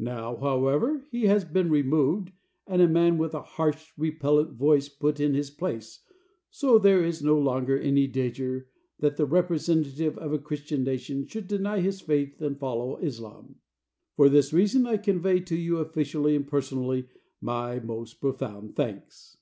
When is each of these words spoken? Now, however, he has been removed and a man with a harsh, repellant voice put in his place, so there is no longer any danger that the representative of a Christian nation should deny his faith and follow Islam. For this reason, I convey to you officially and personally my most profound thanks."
Now, 0.00 0.34
however, 0.38 1.06
he 1.12 1.26
has 1.26 1.44
been 1.44 1.70
removed 1.70 2.32
and 2.66 2.82
a 2.82 2.88
man 2.88 3.16
with 3.16 3.32
a 3.32 3.42
harsh, 3.42 3.92
repellant 3.96 4.54
voice 4.54 4.88
put 4.88 5.20
in 5.20 5.34
his 5.34 5.52
place, 5.52 6.00
so 6.50 6.80
there 6.80 7.04
is 7.04 7.22
no 7.22 7.38
longer 7.38 7.78
any 7.78 8.08
danger 8.08 8.68
that 8.98 9.16
the 9.16 9.24
representative 9.24 10.18
of 10.18 10.32
a 10.32 10.40
Christian 10.40 10.82
nation 10.82 11.28
should 11.28 11.46
deny 11.46 11.78
his 11.80 12.00
faith 12.00 12.40
and 12.42 12.58
follow 12.58 12.96
Islam. 12.96 13.60
For 14.16 14.28
this 14.28 14.52
reason, 14.52 14.84
I 14.84 14.96
convey 14.96 15.38
to 15.42 15.54
you 15.54 15.76
officially 15.78 16.34
and 16.34 16.44
personally 16.44 17.06
my 17.40 17.78
most 17.78 18.14
profound 18.14 18.74
thanks." 18.74 19.36